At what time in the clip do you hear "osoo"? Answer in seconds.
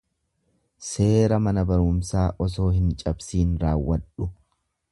2.45-2.65